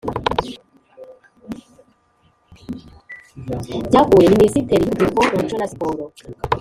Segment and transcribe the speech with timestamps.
[3.87, 6.03] byakuwe:minisiteri y’urubyiruko, umuco na siporo